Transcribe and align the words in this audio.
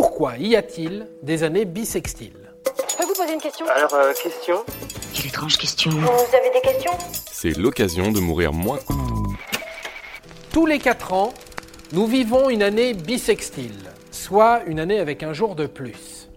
Pourquoi 0.00 0.36
y 0.36 0.54
a-t-il 0.54 1.08
des 1.24 1.42
années 1.42 1.64
bissextiles 1.64 2.52
Je 2.88 2.96
peux 2.98 3.04
vous 3.04 3.14
poser 3.14 3.34
une 3.34 3.40
question 3.40 3.66
Alors, 3.66 3.92
euh, 3.94 4.12
question 4.12 4.64
Quelle 5.12 5.26
étrange 5.26 5.58
question. 5.58 5.90
Vous 5.90 6.36
avez 6.36 6.50
des 6.54 6.60
questions 6.60 6.92
C'est 7.32 7.56
l'occasion 7.58 8.12
de 8.12 8.20
mourir 8.20 8.52
moins. 8.52 8.78
Tous 10.52 10.66
les 10.66 10.78
4 10.78 11.12
ans, 11.14 11.34
nous 11.92 12.06
vivons 12.06 12.48
une 12.48 12.62
année 12.62 12.94
bissextile, 12.94 13.90
soit 14.12 14.62
une 14.68 14.78
année 14.78 15.00
avec 15.00 15.24
un 15.24 15.32
jour 15.32 15.56
de 15.56 15.66
plus. 15.66 16.28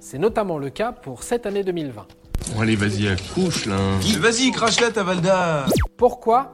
C'est 0.00 0.18
notamment 0.18 0.58
le 0.58 0.70
cas 0.70 0.90
pour 0.90 1.22
cette 1.22 1.46
année 1.46 1.62
2020. 1.62 2.06
Bon, 2.52 2.60
allez, 2.60 2.74
vas-y, 2.74 3.06
accouche 3.06 3.66
là. 3.66 3.76
Vas-y, 4.18 4.50
crache-la 4.50 4.90
ta 4.90 5.04
Valda 5.04 5.66
Pourquoi? 5.96 6.50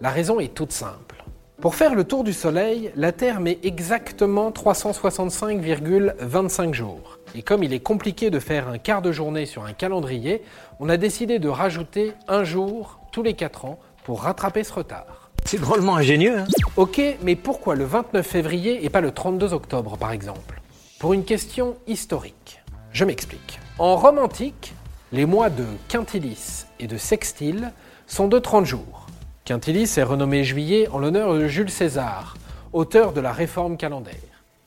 La 0.00 0.10
raison 0.10 0.40
est 0.40 0.52
toute 0.52 0.72
simple. 0.72 1.21
Pour 1.62 1.76
faire 1.76 1.94
le 1.94 2.02
tour 2.02 2.24
du 2.24 2.32
Soleil, 2.32 2.90
la 2.96 3.12
Terre 3.12 3.38
met 3.38 3.60
exactement 3.62 4.50
365,25 4.50 6.74
jours. 6.74 7.20
Et 7.36 7.42
comme 7.42 7.62
il 7.62 7.72
est 7.72 7.78
compliqué 7.78 8.30
de 8.30 8.40
faire 8.40 8.66
un 8.66 8.78
quart 8.78 9.00
de 9.00 9.12
journée 9.12 9.46
sur 9.46 9.64
un 9.64 9.72
calendrier, 9.72 10.42
on 10.80 10.88
a 10.88 10.96
décidé 10.96 11.38
de 11.38 11.48
rajouter 11.48 12.14
un 12.26 12.42
jour 12.42 12.98
tous 13.12 13.22
les 13.22 13.34
4 13.34 13.66
ans 13.66 13.78
pour 14.02 14.22
rattraper 14.22 14.64
ce 14.64 14.72
retard. 14.72 15.30
C'est 15.44 15.60
drôlement 15.60 15.94
ingénieux. 15.94 16.36
Hein 16.36 16.46
Ok, 16.74 17.00
mais 17.22 17.36
pourquoi 17.36 17.76
le 17.76 17.84
29 17.84 18.26
février 18.26 18.84
et 18.84 18.90
pas 18.90 19.00
le 19.00 19.12
32 19.12 19.52
octobre 19.52 19.96
par 19.96 20.10
exemple? 20.10 20.60
Pour 20.98 21.12
une 21.12 21.24
question 21.24 21.76
historique. 21.86 22.60
Je 22.92 23.04
m'explique. 23.04 23.60
En 23.78 23.94
Rome 23.94 24.18
antique, 24.18 24.74
les 25.12 25.26
mois 25.26 25.48
de 25.48 25.66
quintilis 25.86 26.66
et 26.80 26.88
de 26.88 26.96
sextile 26.96 27.70
sont 28.08 28.26
de 28.26 28.40
30 28.40 28.66
jours. 28.66 29.06
Quintilis 29.44 29.94
est 29.96 30.04
renommé 30.04 30.44
juillet 30.44 30.86
en 30.92 31.00
l'honneur 31.00 31.34
de 31.34 31.48
Jules 31.48 31.68
César, 31.68 32.36
auteur 32.72 33.12
de 33.12 33.20
la 33.20 33.32
réforme 33.32 33.76
calendaire. 33.76 34.14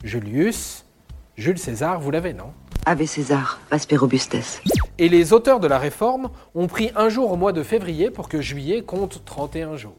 Julius, 0.04 0.84
Jules 1.38 1.58
César, 1.58 2.02
vous 2.02 2.12
l'avez, 2.12 2.34
non? 2.34 2.52
Ave 2.86 3.06
César, 3.06 3.62
Asper 3.72 3.96
Robustes. 3.96 4.62
Et 4.98 5.08
les 5.08 5.32
auteurs 5.32 5.62
de 5.62 5.68
la 5.68 5.80
réforme 5.80 6.30
ont 6.56 6.68
pris 6.68 6.92
un 6.98 7.08
jour 7.08 7.32
au 7.32 7.38
mois 7.38 7.54
de 7.54 7.64
février 7.64 8.12
pour 8.12 8.28
que 8.28 8.42
juillet 8.42 8.82
compte 8.82 9.24
31 9.24 9.78
jours. 9.78 9.94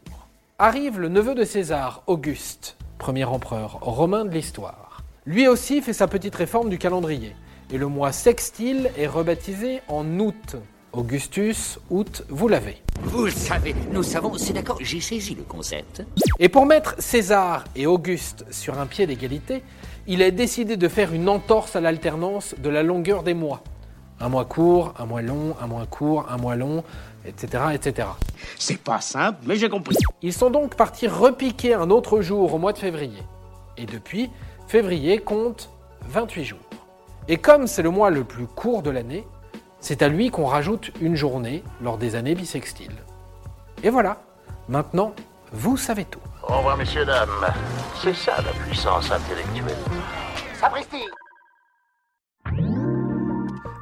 Arrive 0.58 1.00
le 1.00 1.08
neveu 1.08 1.34
de 1.34 1.44
César, 1.44 2.02
Auguste, 2.06 2.76
premier 2.98 3.24
empereur 3.24 3.78
romain 3.80 4.26
de 4.26 4.30
l'histoire. 4.30 5.02
Lui 5.24 5.48
aussi 5.48 5.80
fait 5.80 5.94
sa 5.94 6.06
petite 6.06 6.34
réforme 6.34 6.68
du 6.68 6.76
calendrier. 6.76 7.34
Et 7.72 7.78
le 7.78 7.86
mois 7.86 8.12
sextile 8.12 8.90
est 8.98 9.06
rebaptisé 9.06 9.80
en 9.88 10.20
août. 10.20 10.56
Augustus, 10.96 11.78
août, 11.90 12.24
vous 12.30 12.48
l'avez. 12.48 12.78
Vous 13.02 13.26
le 13.26 13.30
savez, 13.30 13.74
nous 13.92 14.02
savons, 14.02 14.38
c'est 14.38 14.54
d'accord, 14.54 14.78
j'ai 14.80 15.00
saisi 15.02 15.34
le 15.34 15.42
concept. 15.42 16.02
Et 16.38 16.48
pour 16.48 16.64
mettre 16.64 16.94
César 16.98 17.64
et 17.76 17.86
Auguste 17.86 18.46
sur 18.50 18.78
un 18.78 18.86
pied 18.86 19.06
d'égalité, 19.06 19.62
il 20.06 20.22
est 20.22 20.32
décidé 20.32 20.78
de 20.78 20.88
faire 20.88 21.12
une 21.12 21.28
entorse 21.28 21.76
à 21.76 21.82
l'alternance 21.82 22.54
de 22.56 22.70
la 22.70 22.82
longueur 22.82 23.22
des 23.22 23.34
mois. 23.34 23.62
Un 24.20 24.30
mois 24.30 24.46
court, 24.46 24.94
un 24.98 25.04
mois 25.04 25.20
long, 25.20 25.54
un 25.60 25.66
mois 25.66 25.84
court, 25.84 26.26
un 26.30 26.38
mois 26.38 26.56
long, 26.56 26.82
etc. 27.26 27.64
etc. 27.74 28.08
C'est 28.58 28.78
pas 28.78 29.02
simple, 29.02 29.40
mais 29.46 29.56
j'ai 29.56 29.68
compris. 29.68 29.96
Ils 30.22 30.32
sont 30.32 30.48
donc 30.48 30.76
partis 30.76 31.08
repiquer 31.08 31.74
un 31.74 31.90
autre 31.90 32.22
jour 32.22 32.54
au 32.54 32.58
mois 32.58 32.72
de 32.72 32.78
février. 32.78 33.22
Et 33.76 33.84
depuis, 33.84 34.30
février 34.66 35.18
compte 35.18 35.68
28 36.08 36.44
jours. 36.44 36.58
Et 37.28 37.36
comme 37.36 37.66
c'est 37.66 37.82
le 37.82 37.90
mois 37.90 38.08
le 38.08 38.24
plus 38.24 38.46
court 38.46 38.80
de 38.80 38.88
l'année, 38.90 39.26
c'est 39.86 40.02
à 40.02 40.08
lui 40.08 40.30
qu'on 40.30 40.46
rajoute 40.46 40.90
une 41.00 41.14
journée 41.14 41.62
lors 41.80 41.96
des 41.96 42.16
années 42.16 42.34
bissextiles. 42.34 43.04
Et 43.84 43.88
voilà, 43.88 44.20
maintenant, 44.68 45.14
vous 45.52 45.76
savez 45.76 46.04
tout. 46.04 46.18
Au 46.42 46.56
revoir, 46.56 46.76
messieurs, 46.76 47.04
dames. 47.04 47.28
C'est 48.02 48.12
ça 48.12 48.34
la 48.42 48.50
puissance 48.64 49.12
intellectuelle. 49.12 49.76
Sapristi 50.58 51.04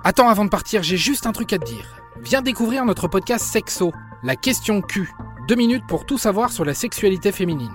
Attends, 0.04 0.28
avant 0.28 0.44
de 0.44 0.50
partir, 0.50 0.82
j'ai 0.82 0.98
juste 0.98 1.26
un 1.26 1.32
truc 1.32 1.54
à 1.54 1.58
te 1.58 1.64
dire. 1.64 1.96
Viens 2.20 2.42
découvrir 2.42 2.84
notre 2.84 3.08
podcast 3.08 3.46
Sexo, 3.46 3.90
la 4.22 4.36
question 4.36 4.82
Q. 4.82 5.10
Deux 5.48 5.56
minutes 5.56 5.86
pour 5.88 6.04
tout 6.04 6.18
savoir 6.18 6.52
sur 6.52 6.66
la 6.66 6.74
sexualité 6.74 7.32
féminine. 7.32 7.72